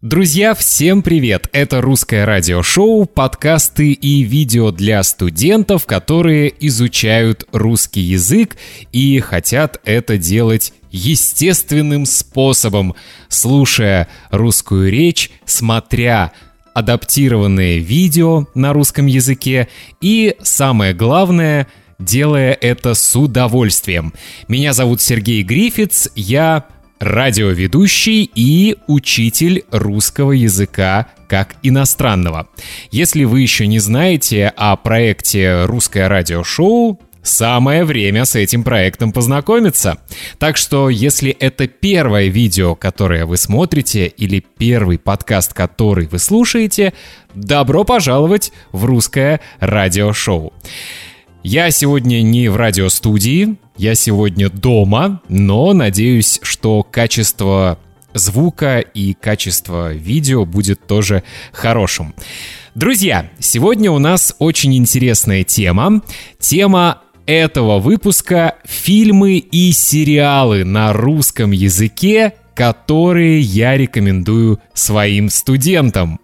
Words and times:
Друзья, 0.00 0.54
всем 0.54 1.02
привет! 1.02 1.48
Это 1.50 1.80
русское 1.80 2.24
радиошоу, 2.24 3.04
подкасты 3.04 3.90
и 3.90 4.22
видео 4.22 4.70
для 4.70 5.02
студентов, 5.02 5.86
которые 5.86 6.54
изучают 6.68 7.48
русский 7.50 8.02
язык 8.02 8.56
и 8.92 9.18
хотят 9.18 9.80
это 9.82 10.16
делать 10.16 10.72
естественным 10.92 12.06
способом, 12.06 12.94
слушая 13.28 14.06
русскую 14.30 14.88
речь, 14.88 15.32
смотря 15.44 16.30
адаптированные 16.74 17.80
видео 17.80 18.46
на 18.54 18.72
русском 18.72 19.06
языке 19.06 19.66
и, 20.00 20.36
самое 20.40 20.94
главное, 20.94 21.66
делая 21.98 22.52
это 22.52 22.94
с 22.94 23.16
удовольствием. 23.16 24.14
Меня 24.46 24.74
зовут 24.74 25.00
Сергей 25.00 25.42
Грифиц, 25.42 26.08
я 26.14 26.66
радиоведущий 26.98 28.30
и 28.34 28.76
учитель 28.86 29.64
русского 29.70 30.32
языка 30.32 31.08
как 31.28 31.56
иностранного. 31.62 32.48
Если 32.90 33.24
вы 33.24 33.40
еще 33.40 33.66
не 33.66 33.78
знаете 33.78 34.52
о 34.56 34.76
проекте 34.76 35.64
«Русское 35.64 36.08
радиошоу», 36.08 37.00
Самое 37.20 37.84
время 37.84 38.24
с 38.24 38.36
этим 38.36 38.64
проектом 38.64 39.12
познакомиться. 39.12 39.98
Так 40.38 40.56
что, 40.56 40.88
если 40.88 41.30
это 41.30 41.66
первое 41.66 42.28
видео, 42.28 42.74
которое 42.74 43.26
вы 43.26 43.36
смотрите, 43.36 44.06
или 44.06 44.42
первый 44.56 44.98
подкаст, 44.98 45.52
который 45.52 46.06
вы 46.06 46.20
слушаете, 46.20 46.94
добро 47.34 47.84
пожаловать 47.84 48.50
в 48.72 48.86
русское 48.86 49.40
радиошоу. 49.60 50.54
Я 51.42 51.70
сегодня 51.70 52.22
не 52.22 52.48
в 52.48 52.56
радиостудии, 52.56 53.56
я 53.78 53.94
сегодня 53.94 54.50
дома, 54.50 55.22
но 55.28 55.72
надеюсь, 55.72 56.40
что 56.42 56.82
качество 56.82 57.78
звука 58.12 58.80
и 58.80 59.14
качество 59.14 59.92
видео 59.92 60.44
будет 60.44 60.86
тоже 60.86 61.22
хорошим. 61.52 62.14
Друзья, 62.74 63.30
сегодня 63.38 63.90
у 63.90 63.98
нас 63.98 64.34
очень 64.40 64.76
интересная 64.76 65.44
тема. 65.44 66.02
Тема 66.40 67.02
этого 67.26 67.78
выпуска— 67.78 68.56
фильмы 68.64 69.38
и 69.38 69.72
сериалы 69.72 70.64
на 70.64 70.92
русском 70.92 71.52
языке, 71.52 72.34
которые 72.54 73.40
я 73.40 73.76
рекомендую 73.76 74.60
своим 74.74 75.28
студентам. 75.28 76.20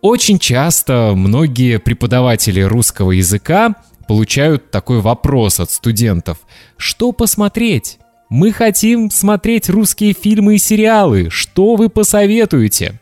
Очень 0.00 0.38
часто 0.38 1.14
многие 1.16 1.80
преподаватели 1.80 2.60
русского 2.60 3.10
языка 3.10 3.74
получают 4.08 4.72
такой 4.72 5.00
вопрос 5.00 5.60
от 5.60 5.70
студентов. 5.70 6.38
Что 6.76 7.12
посмотреть? 7.12 7.98
Мы 8.30 8.52
хотим 8.52 9.10
смотреть 9.10 9.68
русские 9.68 10.14
фильмы 10.14 10.56
и 10.56 10.58
сериалы. 10.58 11.28
Что 11.30 11.76
вы 11.76 11.88
посоветуете? 11.88 13.00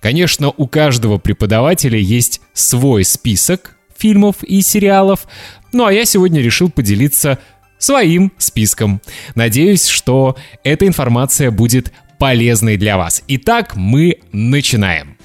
Конечно, 0.00 0.52
у 0.56 0.66
каждого 0.66 1.18
преподавателя 1.18 1.98
есть 1.98 2.40
свой 2.52 3.04
список 3.04 3.76
фильмов 3.96 4.42
и 4.42 4.62
сериалов, 4.62 5.26
ну 5.72 5.86
а 5.86 5.92
я 5.92 6.04
сегодня 6.04 6.40
решил 6.40 6.70
поделиться 6.70 7.38
своим 7.78 8.32
списком. 8.38 9.00
Надеюсь, 9.34 9.86
что 9.86 10.36
эта 10.64 10.86
информация 10.86 11.50
будет 11.50 11.92
полезной 12.18 12.76
для 12.76 12.96
вас. 12.96 13.22
Итак, 13.28 13.76
мы 13.76 14.20
начинаем. 14.32 15.16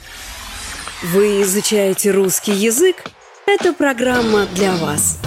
Вы 1.04 1.42
изучаете 1.44 2.12
русский 2.12 2.54
язык? 2.54 3.12
Эта 3.48 3.74
программа 3.74 4.46
для 4.54 4.76
вас. 4.76 5.20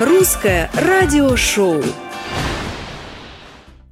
Русское 0.00 0.70
радиошоу. 0.72 1.82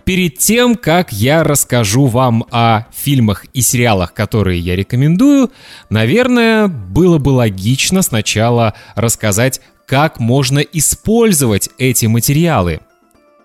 Перед 0.05 0.39
тем, 0.39 0.75
как 0.75 1.13
я 1.13 1.45
расскажу 1.45 2.07
вам 2.07 2.47
о 2.51 2.87
фильмах 2.95 3.45
и 3.53 3.61
сериалах, 3.61 4.15
которые 4.15 4.59
я 4.59 4.75
рекомендую, 4.75 5.53
наверное, 5.91 6.69
было 6.69 7.19
бы 7.19 7.29
логично 7.31 8.01
сначала 8.01 8.73
рассказать, 8.95 9.61
как 9.87 10.19
можно 10.19 10.61
использовать 10.61 11.69
эти 11.77 12.07
материалы. 12.07 12.81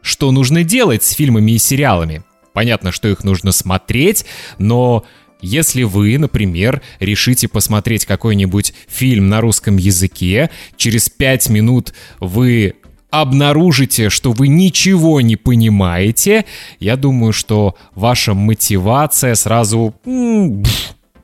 Что 0.02 0.32
нужно 0.32 0.64
делать 0.64 1.04
с 1.04 1.12
фильмами 1.12 1.52
и 1.52 1.58
сериалами? 1.58 2.24
Понятно, 2.54 2.92
что 2.92 3.08
их 3.08 3.24
нужно 3.24 3.52
смотреть, 3.52 4.26
но 4.58 5.06
если 5.42 5.84
вы, 5.84 6.18
например, 6.18 6.82
решите 7.00 7.48
посмотреть 7.48 8.06
какой-нибудь 8.06 8.74
фильм 8.88 9.30
на 9.30 9.42
русском 9.42 9.78
языке, 9.78 10.50
через 10.78 11.10
пять 11.10 11.50
минут 11.50 11.94
вы 12.20 12.76
обнаружите, 13.10 14.10
что 14.10 14.32
вы 14.32 14.48
ничего 14.48 15.22
не 15.22 15.36
понимаете, 15.36 16.46
я 16.80 16.96
думаю, 16.96 17.34
что 17.34 17.76
ваша 17.94 18.34
мотивация 18.34 19.36
сразу 19.36 19.94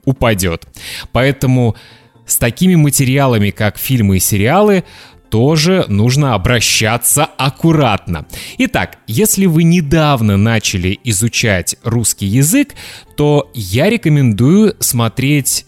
упадет. 0.04 0.68
Поэтому 1.12 1.76
с 2.26 2.38
такими 2.38 2.76
материалами, 2.76 3.52
как 3.52 3.78
фильмы 3.78 4.18
и 4.18 4.20
сериалы, 4.20 4.84
тоже 5.30 5.86
нужно 5.88 6.34
обращаться 6.34 7.26
аккуратно. 7.26 8.26
Итак, 8.58 9.00
если 9.08 9.46
вы 9.46 9.64
недавно 9.64 10.38
начали 10.38 11.00
изучать 11.04 11.76
русский 11.84 12.26
язык, 12.26 12.76
то 13.16 13.50
я 13.54 13.90
рекомендую 13.90 14.76
смотреть 14.80 15.66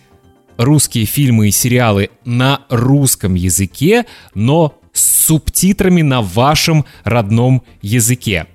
русские 0.58 1.06
фильмы 1.06 1.48
и 1.48 1.52
сериалы 1.52 2.10
на 2.26 2.62
русском 2.70 3.36
языке, 3.36 4.06
но 4.34 4.80
с 4.92 5.26
субтитрами 5.28 6.02
на 6.02 6.22
вашем 6.22 6.86
родном 7.04 7.64
языке. 7.82 8.48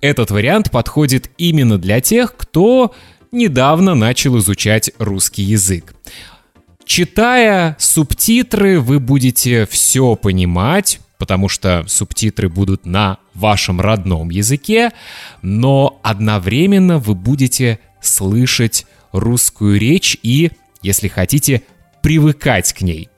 Этот 0.00 0.30
вариант 0.30 0.70
подходит 0.70 1.30
именно 1.38 1.78
для 1.78 2.00
тех, 2.00 2.36
кто 2.36 2.94
недавно 3.32 3.94
начал 3.94 4.38
изучать 4.38 4.90
русский 4.98 5.42
язык. 5.42 5.94
Читая 6.86 7.74
субтитры, 7.80 8.80
вы 8.80 9.00
будете 9.00 9.66
все 9.66 10.14
понимать, 10.14 11.00
потому 11.18 11.48
что 11.48 11.84
субтитры 11.88 12.48
будут 12.48 12.86
на 12.86 13.18
вашем 13.34 13.80
родном 13.80 14.30
языке, 14.30 14.92
но 15.42 15.98
одновременно 16.04 16.98
вы 16.98 17.16
будете 17.16 17.80
слышать 18.00 18.86
русскую 19.10 19.80
речь 19.80 20.16
и, 20.22 20.52
если 20.80 21.08
хотите, 21.08 21.62
привыкать 22.02 22.72
к 22.72 22.82
ней. 22.82 23.08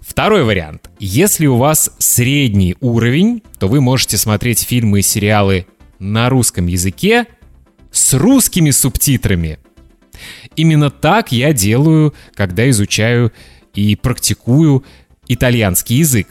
Второй 0.00 0.44
вариант. 0.44 0.88
Если 1.00 1.46
у 1.46 1.56
вас 1.56 1.90
средний 1.98 2.76
уровень, 2.80 3.42
то 3.58 3.66
вы 3.66 3.80
можете 3.80 4.16
смотреть 4.16 4.60
фильмы 4.60 5.00
и 5.00 5.02
сериалы 5.02 5.66
на 5.98 6.28
русском 6.28 6.68
языке 6.68 7.26
с 7.90 8.14
русскими 8.14 8.70
субтитрами. 8.70 9.58
Именно 10.56 10.90
так 10.90 11.32
я 11.32 11.52
делаю, 11.52 12.14
когда 12.34 12.68
изучаю 12.70 13.32
и 13.74 13.96
практикую 13.96 14.84
итальянский 15.28 15.96
язык. 15.98 16.28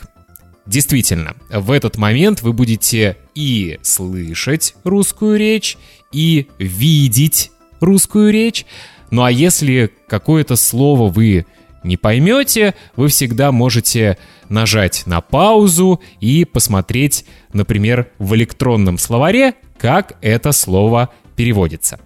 Действительно, 0.66 1.36
в 1.50 1.72
этот 1.72 1.98
момент 1.98 2.42
вы 2.44 2.54
будете 2.54 3.18
и 3.34 3.80
слышать 3.82 4.76
русскую 4.84 5.38
речь, 5.38 5.78
и 6.12 6.48
видеть 6.60 7.52
русскую 7.80 8.32
речь. 8.32 8.66
Ну 9.10 9.24
а 9.24 9.32
если 9.32 9.92
какое-то 10.08 10.56
слово 10.56 11.10
вы 11.10 11.46
не 11.84 11.98
поймете, 11.98 12.76
вы 12.96 13.08
всегда 13.08 13.52
можете 13.52 14.18
нажать 14.50 15.04
на 15.06 15.22
паузу 15.22 16.02
и 16.20 16.46
посмотреть, 16.46 17.26
например, 17.54 18.12
в 18.20 18.36
электронном 18.36 18.98
словаре, 18.98 19.56
как 19.78 20.18
это 20.22 20.52
слово 20.52 21.10
переводится. 21.36 22.00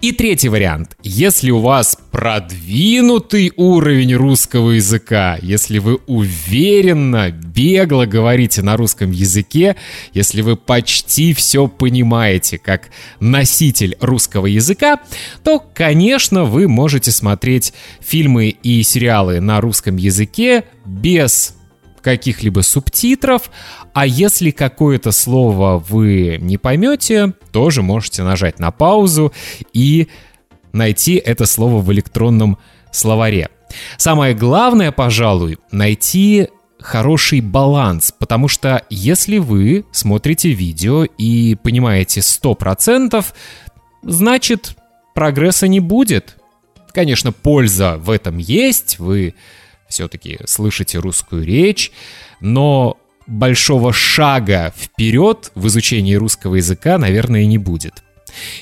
И 0.00 0.12
третий 0.12 0.48
вариант. 0.48 0.96
Если 1.02 1.50
у 1.50 1.58
вас 1.58 1.98
продвинутый 2.12 3.52
уровень 3.56 4.14
русского 4.14 4.70
языка, 4.70 5.36
если 5.42 5.80
вы 5.80 5.96
уверенно, 6.06 7.32
бегло 7.32 8.06
говорите 8.06 8.62
на 8.62 8.76
русском 8.76 9.10
языке, 9.10 9.74
если 10.12 10.42
вы 10.42 10.54
почти 10.54 11.34
все 11.34 11.66
понимаете 11.66 12.58
как 12.58 12.90
носитель 13.18 13.96
русского 14.00 14.46
языка, 14.46 15.00
то, 15.42 15.58
конечно, 15.58 16.44
вы 16.44 16.68
можете 16.68 17.10
смотреть 17.10 17.72
фильмы 17.98 18.50
и 18.50 18.84
сериалы 18.84 19.40
на 19.40 19.60
русском 19.60 19.96
языке 19.96 20.62
без 20.86 21.57
каких-либо 22.08 22.60
субтитров, 22.60 23.50
а 23.92 24.06
если 24.06 24.50
какое-то 24.50 25.12
слово 25.12 25.76
вы 25.76 26.38
не 26.40 26.56
поймете, 26.56 27.34
тоже 27.52 27.82
можете 27.82 28.22
нажать 28.22 28.58
на 28.58 28.70
паузу 28.70 29.34
и 29.74 30.08
найти 30.72 31.16
это 31.16 31.44
слово 31.44 31.82
в 31.82 31.92
электронном 31.92 32.56
словаре. 32.92 33.50
Самое 33.98 34.34
главное, 34.34 34.90
пожалуй, 34.90 35.58
найти 35.70 36.48
хороший 36.80 37.42
баланс, 37.42 38.14
потому 38.18 38.48
что 38.48 38.82
если 38.88 39.36
вы 39.36 39.84
смотрите 39.92 40.52
видео 40.52 41.04
и 41.04 41.56
понимаете 41.62 42.20
100%, 42.20 43.22
значит 44.02 44.76
прогресса 45.14 45.68
не 45.68 45.80
будет. 45.80 46.38
Конечно, 46.94 47.32
польза 47.32 47.98
в 47.98 48.08
этом 48.08 48.38
есть, 48.38 48.98
вы 48.98 49.34
все-таки 49.88 50.38
слышите 50.46 50.98
русскую 50.98 51.44
речь, 51.44 51.92
но 52.40 52.96
большого 53.26 53.92
шага 53.92 54.72
вперед 54.76 55.52
в 55.54 55.66
изучении 55.68 56.14
русского 56.14 56.56
языка, 56.56 56.98
наверное, 56.98 57.44
не 57.46 57.58
будет. 57.58 58.02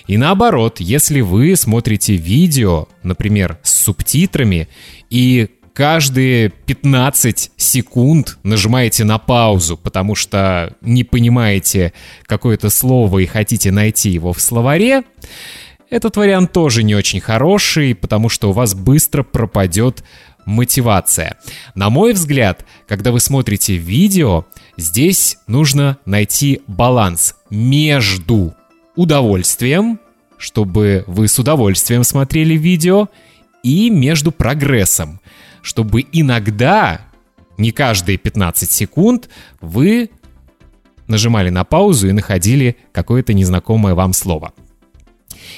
И 0.07 0.17
наоборот, 0.17 0.81
если 0.81 1.21
вы 1.21 1.57
смотрите 1.57 2.17
видео, 2.17 2.89
например, 3.03 3.59
с 3.63 3.85
субтитрами, 3.85 4.69
и 5.11 5.49
каждые 5.73 6.49
15 6.49 7.53
секунд 7.57 8.39
нажимаете 8.43 9.05
на 9.05 9.19
паузу, 9.19 9.77
потому 9.77 10.15
что 10.15 10.75
не 10.81 11.05
понимаете 11.05 11.93
какое-то 12.25 12.71
слово 12.71 13.19
и 13.19 13.27
хотите 13.27 13.71
найти 13.71 14.11
его 14.11 14.33
в 14.33 14.41
словаре, 14.41 15.03
этот 15.89 16.17
вариант 16.17 16.53
тоже 16.53 16.83
не 16.83 16.95
очень 16.95 17.21
хороший, 17.21 17.95
потому 17.95 18.29
что 18.29 18.51
у 18.51 18.53
вас 18.53 18.75
быстро 18.75 19.23
пропадет 19.23 20.03
мотивация. 20.47 21.37
На 21.75 21.91
мой 21.91 22.15
взгляд, 22.15 22.65
когда 22.89 23.13
вы 23.13 23.21
смотрите 23.21 23.77
видео, 23.77 24.47
здесь 24.79 25.37
нужно 25.47 25.99
найти 26.07 26.63
баланс 26.67 27.35
между 27.51 28.55
удовольствием, 28.95 30.01
чтобы 30.39 31.05
вы 31.07 31.29
с 31.29 31.39
удовольствием 31.39 32.05
смотрели 32.05 32.55
видео, 32.55 33.09
и 33.63 33.91
между 33.91 34.31
прогрессом, 34.31 35.21
чтобы 35.61 36.07
иногда, 36.13 37.01
не 37.59 37.73
каждые 37.73 38.17
15 38.17 38.71
секунд, 38.71 39.29
вы 39.61 40.11
нажимали 41.09 41.51
на 41.51 41.65
паузу 41.65 42.09
и 42.09 42.13
находили 42.13 42.77
какое-то 42.93 43.35
незнакомое 43.35 43.95
вам 43.95 44.13
слово. 44.13 44.53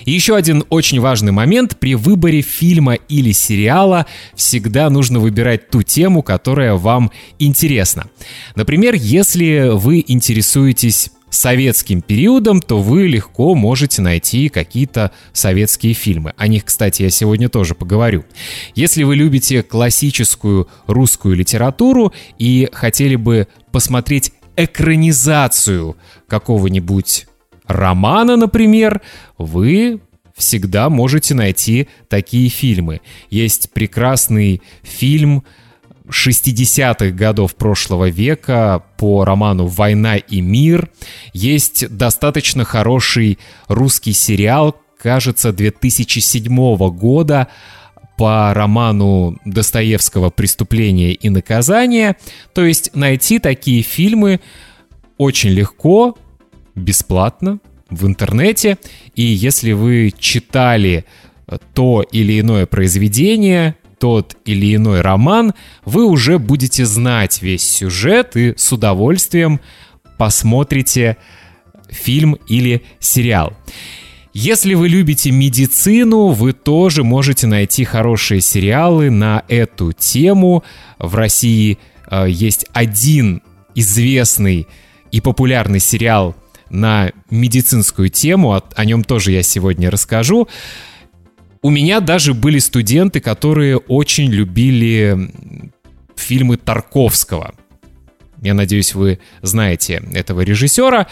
И 0.05 0.13
еще 0.13 0.37
один 0.37 0.65
очень 0.71 1.01
важный 1.01 1.33
момент. 1.33 1.79
При 1.79 1.95
выборе 1.95 2.41
фильма 2.41 2.95
или 2.95 3.33
сериала 3.33 4.07
всегда 4.35 4.91
нужно 4.91 5.21
выбирать 5.21 5.71
ту 5.71 5.83
тему, 5.83 6.23
которая 6.23 6.75
вам 6.75 7.11
интересна. 7.39 8.07
Например, 8.55 8.95
если 8.95 9.71
вы 9.73 10.05
интересуетесь 10.07 11.11
советским 11.31 12.01
периодом, 12.01 12.61
то 12.61 12.81
вы 12.81 13.07
легко 13.07 13.55
можете 13.55 14.03
найти 14.03 14.49
какие-то 14.49 15.13
советские 15.33 15.95
фильмы. 15.95 16.33
О 16.37 16.49
них, 16.49 16.65
кстати, 16.65 17.03
я 17.03 17.11
сегодня 17.11 17.49
тоже 17.49 17.75
поговорю. 17.75 18.25
Если 18.75 19.03
вы 19.03 19.17
любите 19.17 19.63
классическую 19.63 20.69
русскую 20.87 21.37
литературу 21.37 22.13
и 22.39 22.69
хотели 22.73 23.17
бы 23.17 23.49
посмотреть 23.73 24.33
экранизацию 24.57 25.97
какого-нибудь 26.27 27.27
романа, 27.69 28.37
например, 28.37 29.01
вы 29.37 30.01
всегда 30.37 30.89
можете 30.89 31.35
найти 31.35 31.89
такие 32.09 32.49
фильмы. 32.49 33.01
Есть 33.31 33.73
прекрасный 33.73 34.63
фильм 34.83 35.45
60-х 36.09 37.11
годов 37.11 37.55
прошлого 37.55 38.09
века 38.09 38.83
по 38.97 39.25
роману 39.25 39.67
«Война 39.67 40.17
и 40.17 40.41
мир». 40.41 40.91
Есть 41.33 41.89
достаточно 41.95 42.65
хороший 42.65 43.39
русский 43.67 44.13
сериал, 44.13 44.77
кажется, 44.99 45.53
2007 45.53 46.77
года 46.91 47.49
по 48.17 48.53
роману 48.55 49.39
Достоевского 49.45 50.31
«Преступление 50.31 51.13
и 51.13 51.29
наказание». 51.29 52.17
То 52.55 52.65
есть 52.65 52.95
найти 52.95 53.39
такие 53.39 53.83
фильмы 53.83 54.41
очень 55.19 55.51
легко, 55.51 56.17
бесплатно 56.79 57.59
в 57.91 58.07
интернете. 58.07 58.79
И 59.15 59.23
если 59.23 59.73
вы 59.73 60.13
читали 60.19 61.05
то 61.75 62.03
или 62.03 62.41
иное 62.41 62.67
произведение, 62.67 63.77
тот 63.99 64.37
или 64.45 64.75
иной 64.77 65.01
роман, 65.01 65.55
вы 65.85 66.05
уже 66.05 66.39
будете 66.39 66.85
знать 66.85 67.43
весь 67.43 67.69
сюжет 67.69 68.37
и 68.37 68.55
с 68.57 68.73
удовольствием 68.73 69.61
посмотрите 70.19 71.17
фильм 71.89 72.35
или 72.47 72.83
сериал. 73.01 73.55
Если 74.35 74.75
вы 74.75 74.89
любите 74.89 75.31
медицину, 75.31 76.29
вы 76.29 76.53
тоже 76.53 77.03
можете 77.03 77.47
найти 77.47 77.85
хорошие 77.85 78.41
сериалы 78.41 79.11
на 79.11 79.43
эту 79.49 79.93
тему. 79.93 80.63
В 80.99 81.15
России 81.15 81.79
э, 82.11 82.27
есть 82.29 82.67
один 82.73 83.43
известный 83.75 84.69
и 85.11 85.21
популярный 85.21 85.81
сериал 85.81 86.37
на 86.71 87.13
медицинскую 87.31 88.09
тему, 88.09 88.55
о, 88.55 88.63
о 88.75 88.85
нем 88.85 89.05
тоже 89.05 89.33
я 89.33 89.43
сегодня 89.43 89.91
расскажу. 89.91 90.49
У 91.63 91.71
меня 91.71 92.01
даже 92.01 92.35
были 92.35 92.59
студенты, 92.59 93.21
которые 93.21 93.77
очень 93.79 94.31
любили 94.31 95.31
фильмы 96.17 96.57
Тарковского. 96.57 97.55
Я 98.43 98.55
надеюсь, 98.55 98.95
вы 98.95 99.19
знаете 99.43 100.03
этого 100.15 100.43
режиссера. 100.43 101.09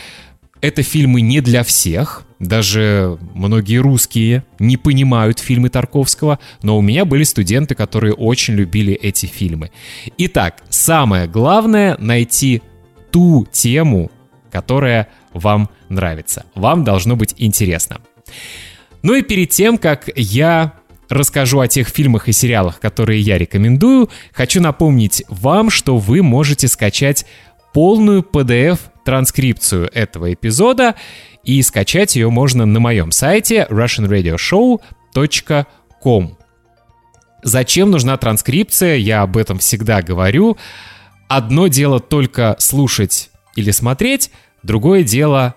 Это 0.60 0.82
фильмы 0.82 1.20
не 1.20 1.40
для 1.40 1.64
всех. 1.64 2.22
Даже 2.38 3.18
многие 3.34 3.78
русские 3.78 4.44
не 4.58 4.76
понимают 4.76 5.38
фильмы 5.38 5.70
Тарковского, 5.70 6.38
но 6.62 6.78
у 6.78 6.82
меня 6.82 7.04
были 7.04 7.24
студенты, 7.24 7.74
которые 7.74 8.12
очень 8.12 8.54
любили 8.54 8.92
эти 8.94 9.26
фильмы. 9.26 9.70
Итак, 10.18 10.62
самое 10.68 11.26
главное— 11.26 11.96
найти 11.98 12.62
ту 13.10 13.46
тему, 13.50 14.10
которая 14.50 15.08
вам 15.32 15.70
нравится. 15.88 16.44
Вам 16.54 16.84
должно 16.84 17.16
быть 17.16 17.34
интересно. 17.36 18.00
Ну 19.02 19.14
и 19.14 19.22
перед 19.22 19.50
тем, 19.50 19.78
как 19.78 20.08
я 20.16 20.74
расскажу 21.08 21.60
о 21.60 21.68
тех 21.68 21.88
фильмах 21.88 22.28
и 22.28 22.32
сериалах, 22.32 22.80
которые 22.80 23.20
я 23.20 23.38
рекомендую, 23.38 24.10
хочу 24.32 24.60
напомнить 24.60 25.22
вам, 25.28 25.70
что 25.70 25.98
вы 25.98 26.20
можете 26.22 26.66
скачать 26.68 27.24
полную 27.72 28.22
PDF-транскрипцию 28.22 29.88
этого 29.92 30.32
эпизода, 30.32 30.94
и 31.44 31.60
скачать 31.62 32.16
ее 32.16 32.28
можно 32.28 32.66
на 32.66 32.80
моем 32.80 33.12
сайте 33.12 33.68
russianradioshow.com. 33.70 36.36
Зачем 37.42 37.90
нужна 37.92 38.16
транскрипция? 38.16 38.96
Я 38.96 39.22
об 39.22 39.36
этом 39.36 39.60
всегда 39.60 40.02
говорю. 40.02 40.56
Одно 41.28 41.68
дело 41.68 42.00
только 42.00 42.56
слушать 42.58 43.30
или 43.56 43.70
смотреть, 43.72 44.30
другое 44.62 45.02
дело 45.02 45.54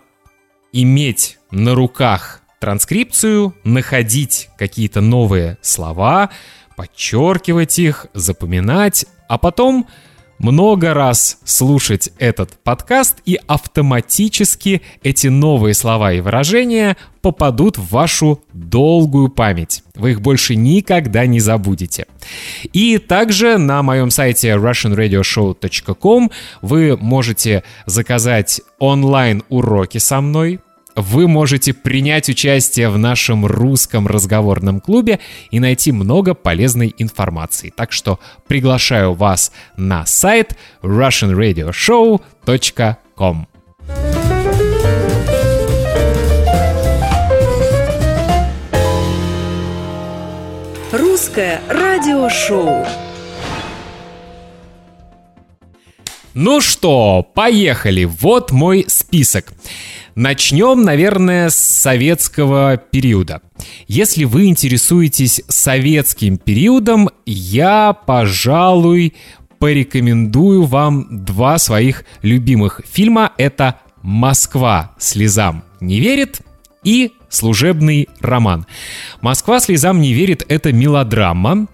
иметь 0.72 1.38
на 1.52 1.76
руках 1.76 2.42
транскрипцию, 2.60 3.56
находить 3.64 4.50
какие-то 4.58 5.02
новые 5.02 5.58
слова, 5.62 6.30
подчеркивать 6.76 7.80
их, 7.80 8.08
запоминать, 8.14 9.06
а 9.28 9.38
потом 9.38 9.88
много 10.40 10.94
раз 10.94 11.40
слушать 11.44 12.10
этот 12.18 12.52
подкаст, 12.64 13.18
и 13.26 13.40
автоматически 13.48 14.82
эти 15.04 15.28
новые 15.28 15.74
слова 15.74 16.14
и 16.14 16.22
выражения 16.22 16.98
попадут 17.22 17.78
в 17.78 17.92
вашу 17.92 18.42
долгую 18.54 19.30
память. 19.30 19.84
Вы 19.96 20.12
их 20.12 20.22
больше 20.22 20.56
никогда 20.56 21.26
не 21.26 21.40
забудете. 21.40 22.06
И 22.74 22.98
также 22.98 23.58
на 23.58 23.84
моем 23.84 24.10
сайте 24.10 24.50
russianradioshow.com 24.50 26.32
вы 26.62 26.98
можете 26.98 27.64
заказать 27.86 28.62
онлайн-уроки 28.80 29.98
со 29.98 30.22
мной, 30.22 30.60
вы 31.02 31.28
можете 31.28 31.74
принять 31.74 32.30
участие 32.30 32.90
в 32.90 32.98
нашем 32.98 33.46
русском 33.46 34.08
разговорном 34.08 34.80
клубе 34.82 35.20
и 35.52 35.60
найти 35.60 35.92
много 35.92 36.34
полезной 36.34 36.96
информации. 36.98 37.72
Так 37.76 37.92
что 37.92 38.20
приглашаю 38.48 39.14
вас 39.14 39.52
на 39.78 40.06
сайт 40.06 40.58
russianradioshow.com. 40.82 43.48
Русское 50.92 51.62
радиошоу. 51.70 52.84
Ну 56.34 56.62
что, 56.62 57.24
поехали. 57.34 58.04
Вот 58.06 58.52
мой 58.52 58.86
список. 58.88 59.52
Начнем, 60.16 60.84
наверное, 60.84 61.50
с 61.50 61.56
советского 61.56 62.78
периода. 62.78 63.42
Если 63.88 64.26
вы 64.26 64.46
интересуетесь 64.46 65.42
советским 65.48 66.38
периодом, 66.38 67.10
я, 67.26 67.94
пожалуй, 67.94 69.16
порекомендую 69.60 70.64
вам 70.64 71.26
два 71.26 71.58
своих 71.58 72.06
любимых 72.22 72.82
фильма. 72.90 73.34
Это 73.38 73.80
«Москва 74.02 74.96
слезам 74.98 75.64
не 75.80 76.00
верит» 76.00 76.42
и 76.84 77.12
«Служебный 77.30 78.08
роман». 78.22 78.66
«Москва 79.22 79.60
слезам 79.60 80.00
не 80.00 80.14
верит»— 80.14 80.44
это 80.48 80.74
мелодрама. 80.74 81.68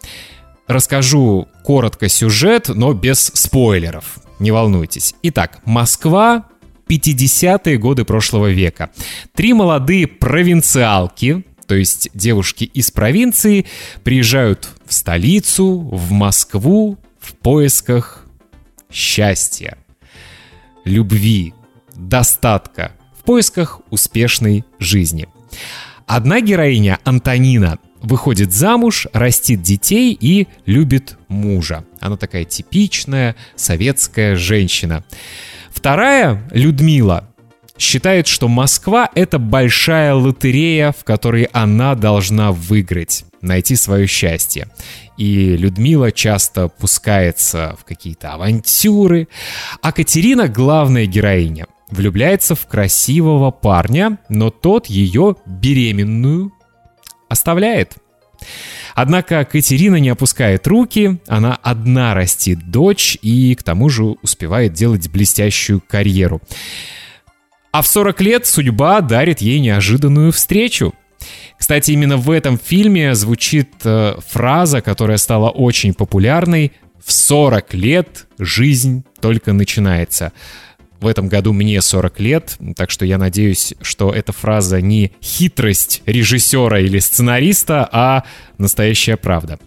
Расскажу 0.68 1.48
коротко 1.64 2.10
сюжет, 2.10 2.70
но 2.70 2.94
без 2.94 3.32
спойлеров. 3.34 4.18
Не 4.40 4.52
волнуйтесь. 4.52 5.16
Итак, 5.24 5.62
Москва 5.66 6.46
50-е 6.88 7.78
годы 7.78 8.06
прошлого 8.06 8.52
века. 8.52 8.92
Три 9.34 9.54
молодые 9.54 10.08
провинциалки, 10.08 11.44
то 11.68 11.76
есть 11.76 12.10
девушки 12.14 12.66
из 12.66 12.92
провинции, 12.92 13.66
приезжают 14.04 14.70
в 14.86 14.94
столицу, 14.94 15.80
в 15.92 16.12
Москву 16.12 16.98
в 17.20 17.34
поисках 17.34 18.26
счастья, 18.92 19.78
любви, 20.84 21.54
достатка, 21.96 22.92
в 23.20 23.24
поисках 23.24 23.82
успешной 23.90 24.64
жизни. 24.78 25.28
Одна 26.06 26.40
героиня, 26.40 27.00
Антонина, 27.04 27.80
выходит 28.06 28.54
замуж, 28.54 29.08
растит 29.14 29.62
детей 29.62 30.18
и 30.20 30.48
любит 30.66 31.18
мужа. 31.28 31.84
Она 32.00 32.18
такая 32.18 32.46
типичная 32.46 33.36
советская 33.56 34.36
женщина. 34.36 35.04
Вторая, 35.72 36.48
Людмила, 36.52 37.28
считает, 37.78 38.28
что 38.28 38.48
Москва— 38.48 39.10
это 39.16 39.40
большая 39.40 40.14
лотерея, 40.14 40.94
в 40.98 41.04
которой 41.04 41.44
она 41.52 41.96
должна 41.96 42.52
выиграть, 42.52 43.26
найти 43.42 43.76
свое 43.76 44.08
счастье. 44.08 44.68
И 45.18 45.58
Людмила 45.58 46.12
часто 46.12 46.68
пускается 46.70 47.76
в 47.80 47.86
какие-то 47.86 48.34
авантюры. 48.34 49.28
А 49.82 49.92
Катерина— 49.92 50.48
главная 50.50 51.06
героиня. 51.06 51.68
Влюбляется 51.90 52.56
в 52.56 52.66
красивого 52.66 53.52
парня, 53.52 54.18
но 54.30 54.50
тот 54.50 54.88
ее 54.88 55.36
беременную 55.46 56.52
оставляет. 57.36 57.98
Однако 58.96 59.44
Катерина 59.44 59.98
не 59.98 60.08
опускает 60.10 60.66
руки, 60.68 61.20
она 61.28 61.60
одна 61.62 62.14
растит 62.14 62.72
дочь 62.72 63.18
и 63.22 63.54
к 63.56 63.62
тому 63.62 63.90
же 63.90 64.04
успевает 64.24 64.72
делать 64.72 65.10
блестящую 65.10 65.82
карьеру. 65.86 66.42
А 67.74 67.82
в 67.82 67.88
40 67.88 68.22
лет 68.22 68.46
судьба 68.48 69.02
дарит 69.02 69.42
ей 69.42 69.60
неожиданную 69.60 70.32
встречу. 70.32 70.94
Кстати, 71.58 71.92
именно 71.92 72.16
в 72.16 72.32
этом 72.32 72.58
фильме 72.58 73.16
звучит 73.16 73.70
э, 73.84 74.16
фраза, 74.30 74.82
которая 74.82 75.18
стала 75.18 75.50
очень 75.50 75.94
популярной 75.94 76.72
«В 77.04 77.12
40 77.12 77.74
лет 77.74 78.28
жизнь 78.40 79.04
только 79.20 79.52
начинается». 79.52 80.32
В 81.00 81.08
этом 81.08 81.28
году 81.28 81.54
мне 81.54 81.82
40 81.82 82.20
лет, 82.20 82.58
так 82.76 82.90
что 82.90 83.06
я 83.06 83.18
надеюсь, 83.18 83.74
что 83.82 84.14
эта 84.14 84.32
фраза 84.32 84.82
не 84.82 85.12
хитрость 85.22 86.02
режиссера 86.06 86.80
или 86.80 87.00
сценариста, 87.00 87.88
а 87.92 88.24
настоящая 88.58 89.18
правда. 89.18 89.60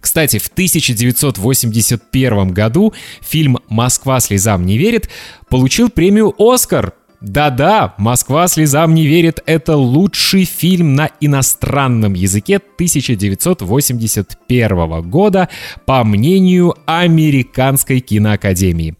Кстати, 0.00 0.38
в 0.38 0.48
1981 0.48 2.52
году 2.52 2.92
фильм 3.20 3.58
«Москва 3.68 4.18
слезам 4.20 4.66
не 4.66 4.78
верит» 4.78 5.08
получил 5.48 5.90
премию 5.90 6.34
«Оскар» 6.38 6.94
Да-да, 7.20 7.94
«Москва 7.98 8.48
слезам 8.48 8.94
не 8.94 9.06
верит»— 9.06 9.40
это 9.46 9.76
лучший 9.76 10.44
фильм 10.44 10.94
на 10.94 11.10
иностранном 11.20 12.14
языке 12.14 12.56
1981 12.56 15.02
года, 15.02 15.50
по 15.84 16.02
мнению 16.02 16.76
Американской 16.86 18.00
киноакадемии. 18.00 18.94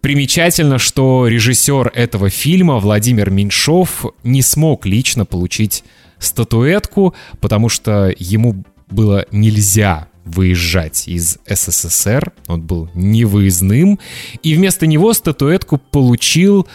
Примечательно, 0.00 0.78
что 0.78 1.26
режиссер 1.26 1.92
этого 1.94 2.30
фильма 2.30 2.78
Владимир 2.78 3.30
Меньшов 3.30 4.06
не 4.22 4.42
смог 4.42 4.86
лично 4.86 5.24
получить 5.24 5.84
статуэтку, 6.18 7.14
потому 7.40 7.68
что 7.68 8.12
ему 8.16 8.64
было 8.90 9.26
нельзя 9.32 10.08
выезжать 10.24 11.08
из 11.08 11.38
СССР, 11.46 12.32
он 12.46 12.62
был 12.62 12.90
невыездным, 12.94 13.98
и 14.42 14.54
вместо 14.54 14.86
него 14.86 15.12
статуэтку 15.14 15.78
получил 15.78 16.68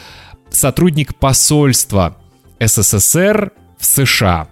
сотрудник 0.49 1.15
посольства 1.15 2.17
СССР 2.59 3.51
в 3.77 3.85
США. 3.85 4.47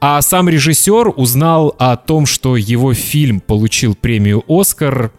А 0.00 0.20
сам 0.22 0.48
режиссер 0.48 1.12
узнал 1.16 1.74
о 1.78 1.96
том, 1.96 2.26
что 2.26 2.56
его 2.56 2.94
фильм 2.94 3.40
получил 3.40 3.94
премию 3.94 4.44
«Оскар» 4.48 5.12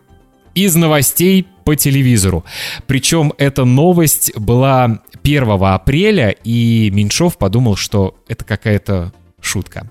из 0.53 0.75
новостей 0.75 1.47
по 1.63 1.75
телевизору. 1.75 2.43
Причем 2.87 3.33
эта 3.37 3.65
новость 3.65 4.35
была 4.37 5.01
1 5.23 5.49
апреля, 5.63 6.29
и 6.29 6.89
Меньшов 6.91 7.37
подумал, 7.37 7.75
что 7.75 8.15
это 8.27 8.43
какая-то 8.43 9.13
шутка. 9.41 9.89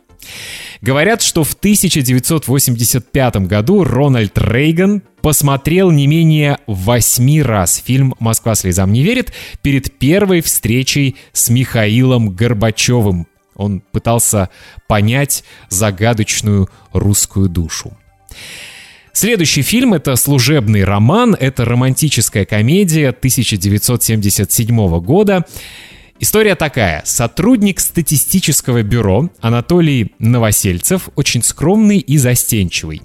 Говорят, 0.81 1.23
что 1.23 1.45
в 1.45 1.55
1985 1.55 3.37
году 3.47 3.85
Рональд 3.85 4.37
Рейган 4.37 5.03
посмотрел 5.21 5.91
не 5.91 6.07
менее 6.07 6.59
восьми 6.67 7.43
раз 7.43 7.83
фильм 7.85 8.15
«Москва 8.19 8.55
слезам 8.55 8.93
не 8.93 9.03
верит» 9.03 9.33
перед 9.63 9.99
первой 9.99 10.41
встречей 10.43 11.17
с 11.33 11.49
Михаилом 11.51 12.31
Горбачевым. 12.31 13.27
Он 13.55 13.81
пытался 13.81 14.49
понять 14.89 15.45
загадочную 15.69 16.69
русскую 16.93 17.49
душу. 17.49 17.97
Следующий 19.13 19.63
фильм— 19.63 19.93
это 19.95 20.17
служебный 20.17 20.85
роман, 20.85 21.37
это 21.39 21.67
романтическая 21.67 22.47
комедия 22.47 23.11
1977 23.11 25.01
года. 25.01 25.45
История 26.19 26.55
такая. 26.55 27.03
Сотрудник 27.05 27.79
статистического 27.79 28.83
бюро 28.83 29.29
Анатолий 29.41 30.13
Новосельцев 30.19 31.11
очень 31.15 31.43
скромный 31.43 31.99
и 31.99 32.17
застенчивый. 32.17 33.03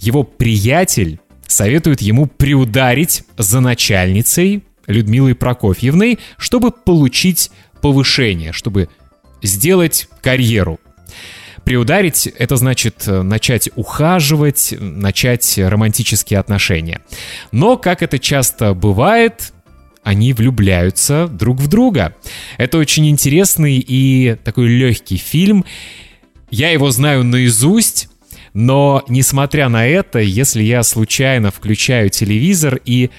Его 0.00 0.24
приятель 0.24 1.20
советует 1.46 2.00
ему 2.00 2.26
приударить 2.26 3.22
за 3.38 3.60
начальницей 3.60 4.64
Людмилой 4.88 5.34
Прокофьевной, 5.36 6.18
чтобы 6.38 6.72
получить 6.72 7.50
повышение, 7.80 8.52
чтобы 8.52 8.88
сделать 9.42 10.08
карьеру. 10.22 10.80
Приударить— 11.66 12.28
это 12.38 12.54
значит 12.54 13.08
э, 13.08 13.22
начать 13.22 13.70
ухаживать, 13.74 14.72
начать 14.78 15.58
романтические 15.58 16.38
отношения. 16.38 17.00
Но, 17.50 17.76
как 17.76 18.04
это 18.04 18.20
часто 18.20 18.72
бывает, 18.72 19.52
они 20.04 20.32
влюбляются 20.32 21.26
друг 21.26 21.58
в 21.58 21.66
друга. 21.66 22.14
Это 22.56 22.78
очень 22.78 23.08
интересный 23.10 23.84
и 23.84 24.36
такой 24.44 24.68
легкий 24.68 25.16
фильм. 25.16 25.64
Я 26.52 26.70
его 26.70 26.92
знаю 26.92 27.24
наизусть, 27.24 28.10
но 28.54 29.04
несмотря 29.08 29.68
на 29.68 29.88
это, 29.88 30.20
если 30.20 30.62
я 30.62 30.84
случайно 30.84 31.50
включаю 31.50 32.10
телевизор 32.10 32.78
и 32.84 33.10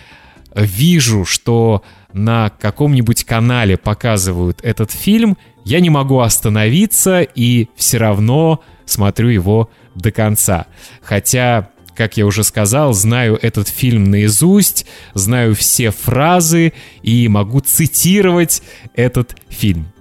вижу, 0.57 1.25
что 1.25 1.83
на 2.13 2.49
каком-нибудь 2.49 3.23
канале 3.23 3.77
показывают 3.77 4.59
этот 4.63 4.91
фильм, 4.91 5.37
я 5.63 5.79
не 5.79 5.89
могу 5.89 6.19
остановиться 6.19 7.21
и 7.21 7.67
все 7.75 7.97
равно 7.97 8.63
смотрю 8.85 9.29
его 9.29 9.69
до 9.95 10.11
конца. 10.11 10.67
Хотя 11.01 11.69
как 11.97 12.15
я 12.15 12.27
уже 12.27 12.43
сказал, 12.43 12.93
знаю 12.93 13.39
этот 13.41 13.67
фильм 13.67 14.03
наизусть, 14.03 14.85
знаю 15.15 15.55
все 15.55 15.89
фразы 15.89 16.73
и 17.01 17.27
могу 17.27 17.59
цитировать 17.59 18.61
этот 18.93 19.35
фильм. 19.49 19.91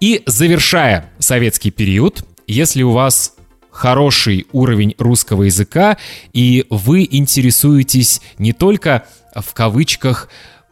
И 0.00 0.22
завершая 0.24 1.10
советский 1.18 1.70
период, 1.70 2.24
если 2.46 2.82
у 2.82 2.92
вас 2.92 3.34
хороший 3.70 4.46
уровень 4.52 4.94
русского 4.98 5.44
языка, 5.44 5.96
и 6.32 6.66
вы 6.70 7.06
интересуетесь 7.10 8.20
не 8.38 8.52
только 8.52 9.04
в 9.34 9.52
кавычках 9.54 10.28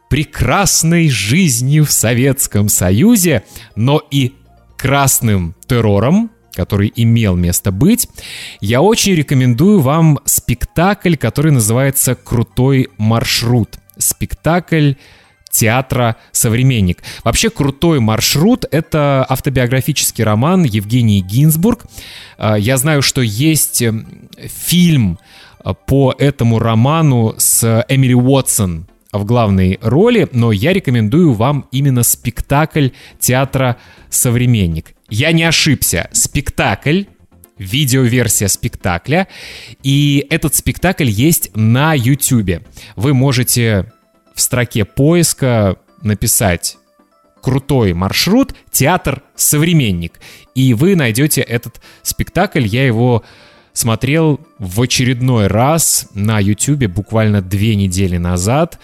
прекрасной 0.09 1.09
жизнью 1.09 1.85
в 1.85 1.91
Советском 1.91 2.67
Союзе, 2.67 3.43
но 3.75 4.01
и 4.11 4.33
красным 4.77 5.55
террором, 5.67 6.31
который 6.53 6.91
имел 6.95 7.35
место 7.35 7.71
быть, 7.71 8.09
я 8.59 8.81
очень 8.81 9.13
рекомендую 9.13 9.79
вам 9.79 10.19
спектакль, 10.25 11.15
который 11.15 11.51
называется 11.51 12.15
«Крутой 12.15 12.89
маршрут». 12.97 13.77
Спектакль 13.97 14.93
театра 15.51 16.15
«Современник». 16.31 17.03
Вообще 17.23 17.49
«Крутой 17.49 17.99
маршрут»— 17.99 18.65
это 18.71 19.25
автобиографический 19.27 20.23
роман 20.23 20.63
Евгении 20.63 21.21
Гинзбург. 21.21 21.85
А, 22.37 22.55
я 22.57 22.77
знаю, 22.77 23.01
что 23.01 23.21
есть 23.21 23.81
эм, 23.81 24.29
фильм 24.37 25.19
э, 25.63 25.73
по 25.85 26.13
этому 26.17 26.59
роману 26.59 27.35
с 27.37 27.85
Эмили 27.89 28.13
Уотсон 28.13 28.87
в 29.11 29.25
главной 29.25 29.79
роли, 29.81 30.27
но 30.31 30.51
я 30.51 30.73
рекомендую 30.73 31.33
вам 31.33 31.67
именно 31.71 32.03
спектакль 32.03 32.89
театра 33.19 33.77
«Современник». 34.09 34.93
Я 35.09 35.31
не 35.31 35.43
ошибся, 35.43 36.09
спектакль, 36.11 37.03
видеоверсия 37.57 38.47
спектакля, 38.47 39.27
и 39.83 40.25
этот 40.29 40.55
спектакль 40.55 41.09
есть 41.09 41.51
на 41.55 41.93
YouTube. 41.93 42.63
Вы 42.95 43.13
можете 43.13 43.91
в 44.39 44.41
строке 44.41 44.85
поиска 44.85 45.75
написать 46.01 46.77
крутой 47.41 47.91
маршрут 47.91 48.53
«Театр 48.71 49.21
Современник», 49.35 50.13
и 50.55 50.73
вы 50.73 50.95
найдете 50.95 51.41
этот 51.41 51.81
спектакль. 52.03 52.65
Я 52.65 52.85
его 52.85 53.25
смотрел 53.73 54.39
в 54.57 54.81
очередной 54.81 55.47
раз 55.47 56.07
на 56.13 56.39
YouTube 56.39 56.85
буквально 56.85 57.41
две 57.41 57.75
недели 57.75 58.15
назад. 58.15 58.79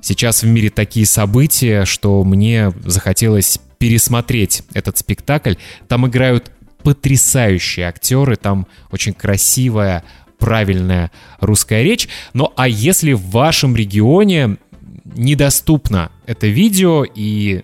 Сейчас 0.00 0.42
в 0.42 0.46
мире 0.46 0.70
такие 0.70 1.04
события, 1.04 1.84
что 1.84 2.24
мне 2.24 2.72
захотелось 2.86 3.60
пересмотреть 3.76 4.62
этот 4.72 4.96
спектакль. 4.96 5.54
Там 5.86 6.06
играют 6.06 6.50
потрясающие 6.82 7.86
актеры, 7.86 8.36
там 8.36 8.66
очень 8.90 9.12
красивая, 9.12 10.02
правильная 10.42 11.12
русская 11.38 11.84
речь. 11.84 12.08
Ну 12.34 12.52
а 12.56 12.66
если 12.66 13.12
в 13.12 13.30
вашем 13.30 13.76
регионе 13.76 14.56
недоступно 15.04 16.10
это 16.26 16.48
видео 16.48 17.04
и 17.04 17.62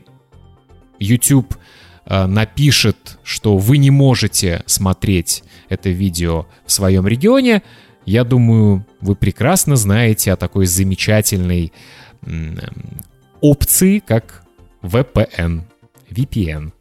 YouTube 1.01 1.57
э, 2.07 2.27
напишет, 2.27 3.19
что 3.25 3.57
вы 3.57 3.79
не 3.79 3.91
можете 3.91 4.63
смотреть 4.67 5.43
это 5.69 5.91
видео 5.91 6.47
в 6.67 6.71
своем 6.71 7.09
регионе, 7.09 7.65
я 8.07 8.23
думаю, 8.23 8.87
вы 9.01 9.17
прекрасно 9.17 9.75
знаете 9.75 10.33
о 10.33 10.37
такой 10.37 10.67
замечательной 10.67 11.73
опции, 13.41 13.99
как 13.99 14.45
VPN. 14.83 15.63
VPN. 16.11 16.73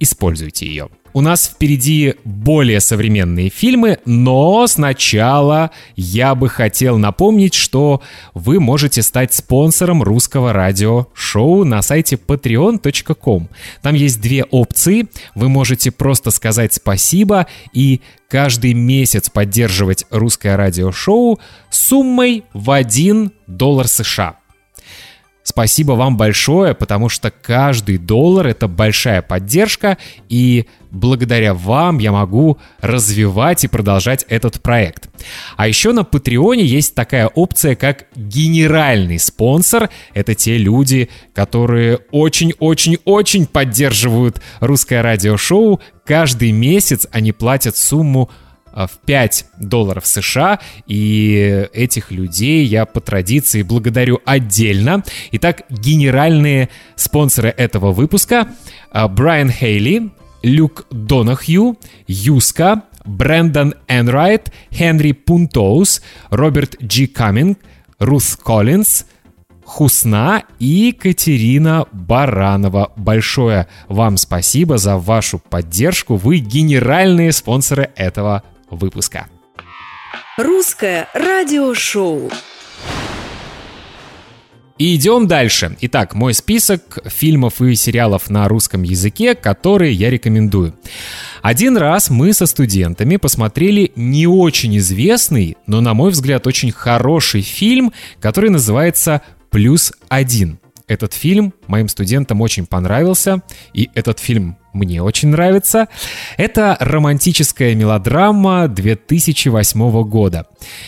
Используйте 0.00 0.66
ее. 0.66 0.88
У 1.18 1.20
нас 1.20 1.48
впереди 1.48 2.14
более 2.22 2.78
современные 2.78 3.48
фильмы, 3.48 3.98
но 4.04 4.64
сначала 4.68 5.72
я 5.96 6.36
бы 6.36 6.48
хотел 6.48 6.96
напомнить, 6.96 7.54
что 7.54 8.00
вы 8.34 8.60
можете 8.60 9.02
стать 9.02 9.34
спонсором 9.34 10.04
русского 10.04 10.52
радиошоу 10.52 11.64
на 11.64 11.82
сайте 11.82 12.14
patreon.com. 12.14 13.48
Там 13.82 13.94
есть 13.96 14.20
две 14.20 14.44
опции. 14.44 15.08
Вы 15.34 15.48
можете 15.48 15.90
просто 15.90 16.30
сказать 16.30 16.74
спасибо 16.74 17.48
и 17.72 18.00
каждый 18.28 18.74
месяц 18.74 19.28
поддерживать 19.28 20.04
русское 20.10 20.54
радиошоу 20.54 21.40
суммой 21.68 22.44
в 22.52 22.70
1 22.70 23.32
доллар 23.48 23.88
США. 23.88 24.37
Спасибо 25.48 25.92
вам 25.92 26.18
большое, 26.18 26.74
потому 26.74 27.08
что 27.08 27.30
каждый 27.30 27.96
доллар— 27.96 28.46
это 28.48 28.68
большая 28.68 29.22
поддержка, 29.22 29.96
и 30.28 30.66
благодаря 30.90 31.54
вам 31.54 32.00
я 32.00 32.12
могу 32.12 32.58
развивать 32.82 33.64
и 33.64 33.68
продолжать 33.68 34.26
этот 34.28 34.60
проект. 34.60 35.08
А 35.56 35.66
еще 35.66 35.92
на 35.92 36.04
Патреоне 36.04 36.66
есть 36.66 36.94
такая 36.94 37.28
опция, 37.28 37.76
как 37.76 38.08
генеральный 38.14 39.18
спонсор. 39.18 39.88
Это 40.12 40.34
те 40.34 40.58
люди, 40.58 41.08
которые 41.32 42.00
очень-очень-очень 42.10 43.46
поддерживают 43.46 44.42
русское 44.60 45.00
радиошоу. 45.00 45.80
Каждый 46.04 46.52
месяц 46.52 47.06
они 47.10 47.32
платят 47.32 47.74
сумму 47.74 48.28
в 48.72 48.90
5 49.04 49.46
долларов 49.60 50.06
США, 50.06 50.58
и 50.86 51.68
этих 51.72 52.10
людей 52.10 52.64
я 52.64 52.86
по 52.86 53.00
традиции 53.00 53.62
благодарю 53.62 54.20
отдельно. 54.24 55.02
Итак, 55.32 55.62
генеральные 55.68 56.68
спонсоры 56.96 57.48
этого 57.48 57.92
выпуска 57.92 58.48
а, 58.90 59.08
Брайан 59.08 59.50
Хейли, 59.50 60.10
Люк 60.42 60.86
Донахью, 60.90 61.78
Юска, 62.06 62.82
Брэндон 63.04 63.74
Энрайт, 63.88 64.52
Хенри 64.72 65.12
Пунтоус, 65.12 66.02
Роберт 66.30 66.76
Джи 66.82 67.06
Каминг, 67.06 67.58
Рус 67.98 68.36
Коллинз, 68.36 69.06
Хусна 69.64 70.44
и 70.58 70.92
Катерина 70.92 71.86
Баранова. 71.92 72.92
Большое 72.96 73.66
вам 73.88 74.16
спасибо 74.16 74.78
за 74.78 74.96
вашу 74.96 75.38
поддержку. 75.38 76.16
Вы 76.16 76.38
генеральные 76.38 77.32
спонсоры 77.32 77.90
этого 77.96 78.44
выпуска. 78.70 79.28
Русское 80.36 81.08
радиошоу. 81.14 82.30
И 84.78 84.94
идем 84.94 85.26
дальше. 85.26 85.76
Итак, 85.80 86.14
мой 86.14 86.32
список 86.32 86.98
фильмов 87.06 87.60
и 87.60 87.74
сериалов 87.74 88.30
на 88.30 88.46
русском 88.46 88.84
языке, 88.84 89.34
которые 89.34 89.92
я 89.92 90.08
рекомендую. 90.08 90.74
Один 91.42 91.76
раз 91.76 92.10
мы 92.10 92.32
со 92.32 92.46
студентами 92.46 93.16
посмотрели 93.16 93.90
не 93.96 94.28
очень 94.28 94.78
известный, 94.78 95.56
но, 95.66 95.80
на 95.80 95.94
мой 95.94 96.12
взгляд, 96.12 96.46
очень 96.46 96.70
хороший 96.70 97.42
фильм, 97.42 97.92
который 98.20 98.50
называется 98.50 99.22
«Плюс 99.50 99.92
один». 100.08 100.60
Этот 100.88 101.12
фильм 101.12 101.52
моим 101.66 101.88
студентам 101.88 102.40
очень 102.40 102.66
понравился, 102.66 103.42
и 103.74 103.90
этот 103.94 104.18
фильм 104.18 104.56
мне 104.72 105.02
очень 105.02 105.28
нравится. 105.28 105.88
Это 106.38 106.76
романтическая 106.80 107.74
мелодрама 107.74 108.68
2008 108.68 110.02
года. 110.04 110.46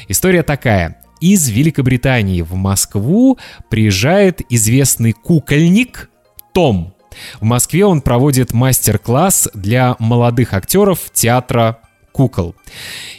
История 0.09 0.43
такая. 0.43 0.97
Из 1.21 1.51
Великобритании 1.51 2.41
в 2.41 2.55
Москву 2.55 3.39
приезжает 3.69 4.41
известный 4.49 5.13
кукольник 5.13 6.09
Том. 6.55 6.95
В 7.41 7.45
Москве 7.45 7.85
он 7.85 8.01
проводит 8.01 8.55
мастер-класс 8.55 9.51
для 9.53 9.97
молодых 9.99 10.55
актеров 10.55 11.11
театра 11.13 11.81
кукол. 12.13 12.55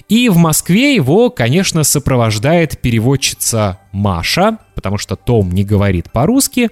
И 0.09 0.29
в 0.29 0.37
Москве 0.37 0.95
его, 0.95 1.29
конечно, 1.29 1.83
сопровождает 1.83 2.79
переводчица 2.79 3.79
Маша, 3.91 4.57
потому 4.75 4.97
что 4.97 5.15
Том 5.15 5.51
не 5.51 5.63
говорит 5.63 6.11
по-русски. 6.11 6.69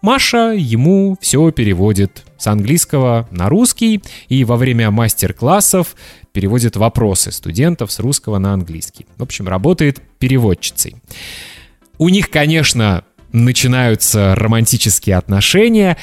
Маша 0.00 0.52
ему 0.56 1.16
все 1.20 1.50
переводит 1.52 2.24
с 2.36 2.48
английского 2.48 3.28
на 3.30 3.48
русский 3.48 4.02
и 4.28 4.44
во 4.44 4.56
время 4.56 4.90
мастер-классов 4.90 5.94
переводит 6.32 6.76
вопросы 6.76 7.30
студентов 7.30 7.92
с 7.92 8.00
русского 8.00 8.38
на 8.38 8.52
английский. 8.52 9.06
В 9.16 9.22
общем, 9.22 9.46
работает 9.46 10.02
переводчицей. 10.18 10.96
У 11.98 12.08
них, 12.08 12.30
конечно, 12.30 13.04
начинаются 13.32 14.34
романтические 14.34 15.16
отношения. 15.16 15.96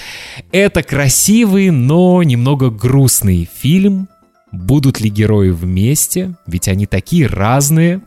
Это 0.52 0.82
красивый, 0.82 1.70
но 1.70 2.24
немного 2.24 2.70
грустный 2.70 3.50
фильм 3.54 4.08
Будут 4.52 5.00
ли 5.00 5.10
герои 5.10 5.50
вместе? 5.50 6.36
Ведь 6.48 6.68
они 6.68 6.86
такие 6.86 7.28
разные. 7.28 8.02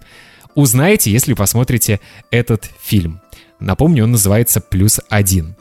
Узнаете, 0.54 1.10
если 1.10 1.34
посмотрите 1.34 2.00
этот 2.30 2.70
фильм. 2.80 3.20
Напомню, 3.60 4.04
он 4.04 4.12
называется 4.12 4.60
«Плюс 4.60 5.00
один». 5.08 5.56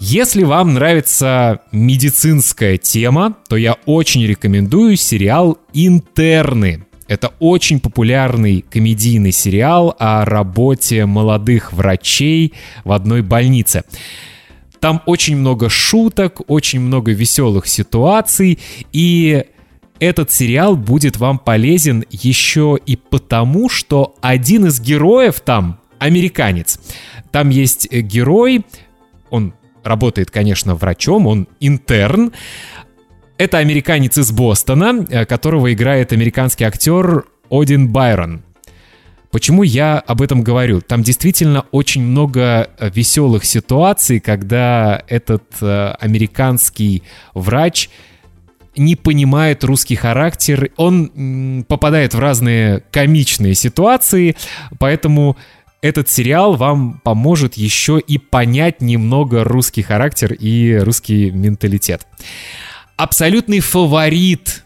Если 0.00 0.44
вам 0.44 0.74
нравится 0.74 1.60
медицинская 1.72 2.78
тема, 2.78 3.36
то 3.48 3.56
я 3.56 3.76
очень 3.84 4.24
рекомендую 4.24 4.96
сериал 4.96 5.58
«Интерны». 5.72 6.86
Это 7.08 7.32
очень 7.40 7.80
популярный 7.80 8.64
комедийный 8.70 9.32
сериал 9.32 9.96
о 9.98 10.24
работе 10.24 11.06
молодых 11.06 11.72
врачей 11.72 12.52
в 12.84 12.92
одной 12.92 13.22
больнице. 13.22 13.82
Там 14.78 15.02
очень 15.06 15.36
много 15.36 15.68
шуток, 15.68 16.42
очень 16.46 16.80
много 16.80 17.12
веселых 17.12 17.66
ситуаций, 17.66 18.58
и 18.92 19.46
этот 20.00 20.30
сериал 20.30 20.76
будет 20.76 21.16
вам 21.16 21.38
полезен 21.38 22.04
еще 22.10 22.78
и 22.84 22.96
потому, 22.96 23.68
что 23.68 24.14
один 24.20 24.66
из 24.66 24.80
героев 24.80 25.40
там 25.40 25.80
американец. 25.98 26.78
Там 27.30 27.50
есть 27.50 27.88
э, 27.90 28.00
герой, 28.00 28.64
он 29.30 29.54
работает, 29.82 30.30
конечно, 30.30 30.74
врачом, 30.74 31.26
он 31.26 31.48
интерн. 31.60 32.32
Это 33.36 33.58
американец 33.58 34.18
из 34.18 34.30
Бостона, 34.32 35.06
э, 35.08 35.24
которого 35.26 35.72
играет 35.72 36.12
американский 36.12 36.64
актер 36.64 37.24
Один 37.50 37.88
Байрон. 37.88 38.42
Почему 39.30 39.62
я 39.62 39.98
об 39.98 40.22
этом 40.22 40.42
говорю? 40.42 40.80
Там 40.80 41.02
действительно 41.02 41.66
очень 41.70 42.02
много 42.02 42.70
э, 42.78 42.90
веселых 42.90 43.44
ситуаций, 43.44 44.20
когда 44.20 45.02
этот 45.08 45.44
американский 45.60 47.02
врач 47.34 47.90
не 48.78 48.96
понимает 48.96 49.64
русский 49.64 49.96
характер, 49.96 50.70
он 50.76 51.64
попадает 51.68 52.14
в 52.14 52.18
разные 52.18 52.82
комичные 52.90 53.54
ситуации, 53.54 54.36
поэтому 54.78 55.36
этот 55.80 56.08
сериал 56.08 56.56
вам 56.56 57.00
поможет 57.04 57.54
еще 57.54 58.00
и 58.00 58.18
понять 58.18 58.80
немного 58.80 59.44
русский 59.44 59.82
характер 59.82 60.32
и 60.32 60.76
русский 60.76 61.30
менталитет. 61.30 62.06
Абсолютный 62.96 63.60
фаворит 63.60 64.64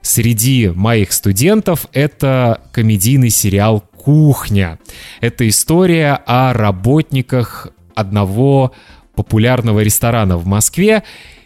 среди 0.00 0.68
моих 0.68 1.12
студентов 1.12 1.86
это 1.92 2.62
комедийный 2.72 3.30
сериал 3.30 3.84
«Кухня». 3.96 4.78
Это 5.20 5.48
история 5.48 6.14
о 6.26 6.52
работниках 6.54 7.68
одного 7.94 8.72
популярного 9.14 9.80
ресторана 9.80 10.38
в 10.38 10.46
Москве 10.46 11.02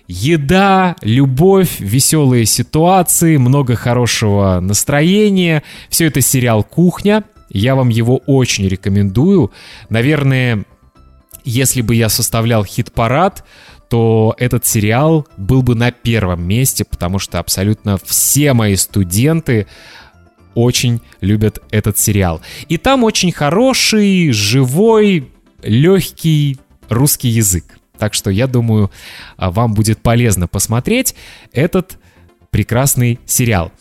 Еда, 0.09 0.97
любовь, 1.03 1.81
веселые 1.81 2.47
ситуации, 2.47 3.37
много 3.38 3.75
хорошего 3.75 4.61
настроения. 4.61 5.62
Все 5.88 6.07
это 6.07 6.21
сериал 6.21 6.62
«Кухня». 6.62 7.25
Я 7.49 7.75
вам 7.75 7.88
его 7.88 8.19
очень 8.27 8.69
рекомендую. 8.69 9.53
Наверное, 9.88 10.64
если 11.45 11.81
бы 11.81 11.95
я 11.95 12.09
составлял 12.09 12.64
хит-парад, 12.64 13.45
то 13.88 14.35
этот 14.38 14.66
сериал 14.66 15.27
был 15.37 15.62
бы 15.62 15.75
на 15.75 15.92
первом 15.92 16.42
месте, 16.47 16.85
потому 16.85 17.19
что 17.19 17.38
абсолютно 17.38 17.99
все 18.05 18.53
мои 18.53 18.77
студенты 18.77 19.66
очень 20.55 21.01
любят 21.21 21.62
этот 21.71 21.99
сериал. 21.99 22.40
И 22.69 22.79
там 22.79 23.05
очень 23.05 23.31
хороший, 23.31 24.33
живой, 24.33 25.31
легкий 25.62 26.59
русский 26.88 27.29
язык. 27.29 27.76
Так 27.99 28.15
что 28.15 28.31
я 28.31 28.47
думаю, 28.47 28.91
а, 29.37 29.51
вам 29.51 29.75
будет 29.75 30.01
полезно 30.03 30.49
посмотреть 30.49 31.15
этот 31.53 31.99
прекрасный 32.51 33.19
сериал. 33.27 33.73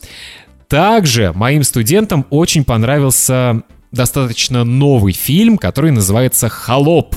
Также 0.68 1.32
моим 1.32 1.62
студентам 1.62 2.26
очень 2.30 2.64
понравился 2.64 3.62
достаточно 3.92 4.64
новый 4.64 5.12
фильм, 5.12 5.58
который 5.58 5.90
называется 5.90 6.48
«Холоп». 6.48 7.14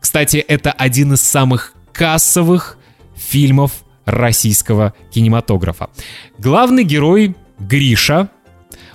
Кстати, 0.00 0.36
это 0.36 0.70
один 0.72 1.14
из 1.14 1.22
самых 1.22 1.74
кассовых 1.92 2.78
фильмов 3.16 3.72
российского 4.04 4.94
кинематографа. 5.10 5.88
Главный 6.38 6.84
герой 6.84 7.34
Гриша, 7.58 8.28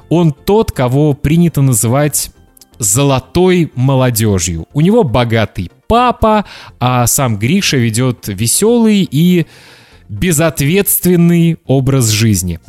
он 0.09 0.31
тот, 0.31 0.71
кого 0.71 1.13
принято 1.13 1.61
называть 1.61 2.31
золотой 2.79 3.71
молодежью. 3.75 4.67
У 4.73 4.81
него 4.81 5.03
богатый 5.03 5.71
папа, 5.91 6.45
а 6.79 7.05
сам 7.05 7.37
Гриша 7.37 7.75
ведет 7.75 8.29
веселый 8.29 9.05
и 9.11 9.45
безответственный 10.07 11.57
образ 11.65 12.07
жизни. 12.07 12.61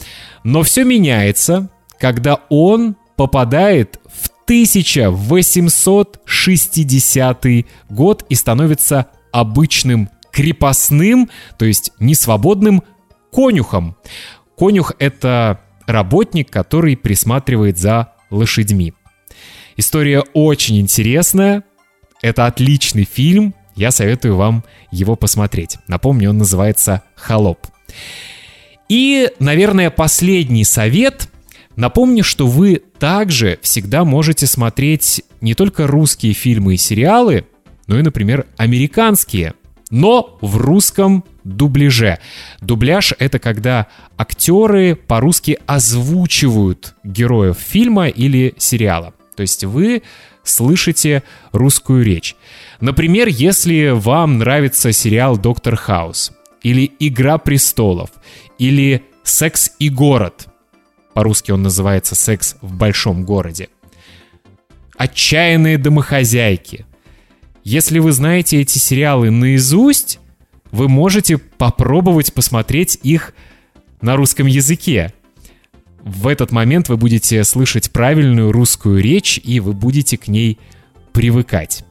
Но 0.42 0.64
все 0.64 0.82
меняется, 0.82 1.70
когда 2.00 2.40
он 2.48 2.96
попадает 3.16 4.00
в 4.12 4.28
1860 4.46 7.46
год 7.90 8.24
и 8.28 8.34
становится 8.34 9.06
обычным 9.30 10.10
крепостным, 10.32 11.30
то 11.58 11.64
есть 11.64 11.92
несвободным 12.00 12.82
конюхом. 13.32 13.94
Конюх— 14.58 14.94
это 14.98 15.60
работник, 15.86 16.50
который 16.50 16.96
присматривает 16.96 17.78
за 17.78 18.14
лошадьми. 18.30 18.94
История 19.76 20.24
очень 20.34 20.80
интересная. 20.80 21.62
Это 22.22 22.46
отличный 22.46 23.04
фильм. 23.04 23.54
Я 23.74 23.90
советую 23.90 24.36
вам 24.36 24.64
его 24.90 25.16
посмотреть. 25.16 25.78
Напомню, 25.88 26.30
он 26.30 26.38
называется 26.38 27.02
«Холоп». 27.16 27.58
И, 28.88 29.30
наверное, 29.38 29.90
последний 29.90 30.64
совет. 30.64 31.28
Напомню, 31.76 32.22
что 32.22 32.46
вы 32.46 32.82
также 32.98 33.58
всегда 33.62 34.04
можете 34.04 34.46
смотреть 34.46 35.22
не 35.40 35.54
только 35.54 35.86
русские 35.86 36.34
фильмы 36.34 36.74
и 36.74 36.76
сериалы, 36.76 37.46
но 37.86 37.98
и, 37.98 38.02
например, 38.02 38.46
американские, 38.56 39.54
но 39.90 40.38
в 40.42 40.58
русском 40.58 41.24
дубляже. 41.42 42.18
Дубляж— 42.60 43.14
это 43.18 43.38
когда 43.38 43.88
актеры 44.16 44.94
по-русски 44.94 45.58
озвучивают 45.66 46.94
героев 47.02 47.56
фильма 47.58 48.08
или 48.08 48.54
сериала. 48.58 49.14
То 49.34 49.40
есть 49.40 49.64
вы 49.64 50.02
слышите 50.42 51.22
русскую 51.52 52.04
речь. 52.04 52.36
Например, 52.80 53.28
если 53.28 53.90
вам 53.90 54.38
нравится 54.38 54.92
сериал 54.92 55.36
«Доктор 55.38 55.76
Хаус», 55.76 56.32
или 56.62 56.90
«Игра 56.98 57.38
престолов», 57.38 58.10
или 58.58 59.02
«Секс 59.22 59.72
и 59.78 59.88
город», 59.88 60.46
по-русски 61.14 61.50
он 61.50 61.62
называется 61.62 62.14
«Секс 62.14 62.56
в 62.60 62.74
большом 62.74 63.24
городе», 63.24 63.68
«Отчаянные 64.96 65.78
домохозяйки», 65.78 66.86
если 67.64 68.00
вы 68.00 68.12
знаете 68.12 68.60
эти 68.60 68.78
сериалы 68.78 69.30
наизусть, 69.30 70.18
вы 70.72 70.88
можете 70.88 71.38
попробовать 71.38 72.32
посмотреть 72.32 72.98
их 73.02 73.34
на 74.00 74.16
русском 74.16 74.46
языке. 74.46 75.12
В 76.04 76.26
этот 76.26 76.50
момент 76.50 76.88
вы 76.88 76.96
будете 76.96 77.44
слышать 77.44 77.90
правильную 77.92 78.50
русскую 78.52 79.00
речь, 79.00 79.40
и 79.42 79.60
вы 79.60 79.72
будете 79.72 80.18
к 80.18 80.28
ней 80.28 80.58
привыкать. 81.12 81.84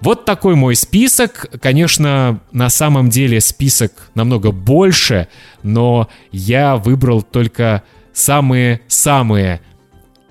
Вот 0.00 0.24
такой 0.24 0.54
мой 0.54 0.76
список. 0.76 1.46
Конечно, 1.60 2.40
на 2.52 2.68
самом 2.68 3.10
деле 3.10 3.40
список 3.40 4.10
намного 4.14 4.52
больше, 4.52 5.28
но 5.62 6.08
я 6.30 6.76
выбрал 6.76 7.22
только 7.22 7.82
самые-самые 8.12 9.60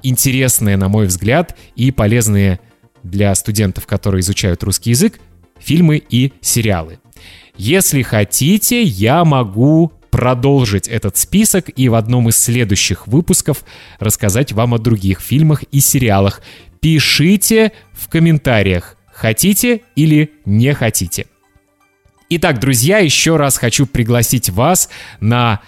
интересные, 0.04 0.78
на 0.78 0.88
мой 0.88 1.08
взгляд, 1.08 1.58
и 1.76 1.92
полезные 1.92 2.60
для 3.04 3.34
студентов, 3.36 3.88
которые 3.88 4.22
изучают 4.22 4.64
русский 4.64 4.92
язык, 4.92 5.20
фильмы 5.60 6.02
и 6.10 6.32
сериалы. 6.42 7.00
Если 7.58 8.04
хотите, 8.04 8.84
я 8.84 9.26
могу 9.26 9.92
продолжить 10.10 10.88
этот 10.88 11.18
список 11.18 11.70
и 11.76 11.90
в 11.90 11.96
одном 11.96 12.30
из 12.30 12.38
следующих 12.38 13.08
выпусков 13.08 13.64
рассказать 14.00 14.52
вам 14.52 14.74
о 14.74 14.78
других 14.78 15.20
фильмах 15.20 15.64
и 15.72 15.80
сериалах. 15.80 16.42
Пишите 16.80 17.72
в 17.94 18.10
комментариях, 18.10 18.98
хотите 19.12 19.82
или 19.96 20.32
не 20.46 20.74
хотите. 20.74 21.28
Итак, 22.30 22.60
друзья, 22.60 23.00
еще 23.00 23.38
раз 23.38 23.58
хочу 23.58 23.86
пригласить 23.86 24.50
вас 24.50 24.90
на 25.20 25.62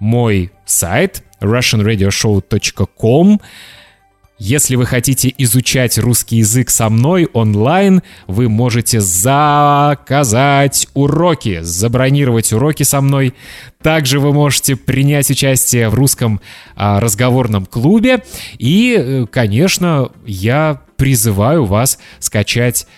мой 0.00 0.50
сайт 0.66 1.22
russianradioshow.com. 1.40 3.40
Если 4.44 4.74
вы 4.74 4.86
хотите 4.86 5.32
изучать 5.38 5.98
русский 5.98 6.38
язык 6.38 6.68
со 6.68 6.88
мной 6.88 7.28
онлайн, 7.32 8.02
вы 8.26 8.48
можете 8.48 9.00
заказать 9.00 10.88
уроки, 10.94 11.60
забронировать 11.62 12.52
уроки 12.52 12.82
со 12.82 13.00
мной. 13.00 13.34
Также 13.82 14.18
вы 14.18 14.32
можете 14.32 14.74
принять 14.74 15.30
участие 15.30 15.88
в 15.88 15.94
русском 15.94 16.40
а, 16.74 16.98
разговорном 16.98 17.66
клубе. 17.66 18.24
И, 18.58 18.96
э, 18.98 19.26
конечно, 19.30 20.10
я 20.26 20.80
призываю 20.96 21.64
вас 21.64 22.00
скачать 22.18 22.88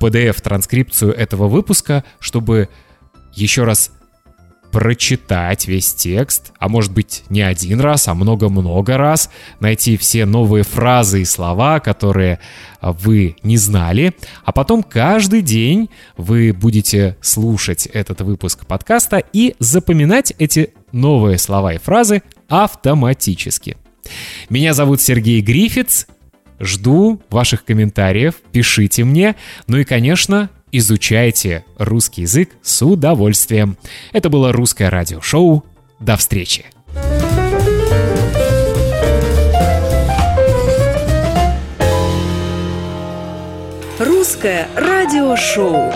PDF-транскрипцию 0.00 1.12
этого 1.12 1.46
выпуска, 1.46 2.02
чтобы 2.18 2.70
еще 3.34 3.62
раз 3.62 3.92
прочитать 4.70 5.66
весь 5.66 5.94
текст, 5.94 6.52
а 6.58 6.68
может 6.68 6.92
быть 6.92 7.24
не 7.30 7.40
один 7.40 7.80
раз, 7.80 8.08
а 8.08 8.14
много-много 8.14 8.96
раз, 8.96 9.30
найти 9.60 9.96
все 9.96 10.26
новые 10.26 10.64
фразы 10.64 11.22
и 11.22 11.24
слова, 11.24 11.80
которые 11.80 12.40
а, 12.80 12.92
вы 12.92 13.36
не 13.42 13.56
знали, 13.56 14.14
а 14.44 14.52
потом 14.52 14.82
каждый 14.82 15.42
день 15.42 15.90
вы 16.16 16.52
будете 16.52 17.16
слушать 17.20 17.86
этот 17.86 18.20
выпуск 18.20 18.66
подкаста 18.66 19.22
и 19.32 19.54
запоминать 19.58 20.32
эти 20.38 20.74
новые 20.92 21.38
слова 21.38 21.74
и 21.74 21.78
фразы 21.78 22.22
автоматически. 22.48 23.76
Меня 24.48 24.74
зовут 24.74 25.00
Сергей 25.00 25.40
Грифиц, 25.40 26.06
жду 26.60 27.20
ваших 27.30 27.64
комментариев, 27.64 28.36
пишите 28.52 29.04
мне, 29.04 29.36
ну 29.66 29.78
и, 29.78 29.84
конечно, 29.84 30.50
изучайте 30.72 31.64
русский 31.78 32.22
язык 32.22 32.50
с 32.62 32.84
удовольствием. 32.84 33.76
Это 34.12 34.28
было 34.28 34.52
русское 34.52 34.88
радиошоу. 34.88 35.64
До 36.00 36.16
встречи! 36.16 36.66
Русское 43.98 44.68
радиошоу. 44.76 45.92